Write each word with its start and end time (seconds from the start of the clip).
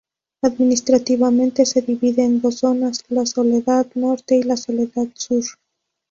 Administrativamente 0.41 1.63
se 1.67 1.83
divide 1.83 2.23
en 2.23 2.41
dos 2.41 2.55
zonas, 2.55 3.03
la 3.09 3.23
Soledad 3.27 3.85
norte 3.93 4.35
y 4.37 4.41
la 4.41 4.57
Soledad 4.57 5.09
sur. 5.13 5.43